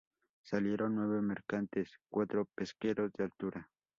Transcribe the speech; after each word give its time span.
salieron 0.41 0.95
nueve 0.95 1.21
mercantes, 1.21 1.91
cuatro 2.09 2.45
pesqueros 2.55 3.11
de 3.15 3.25
altura 3.25 3.69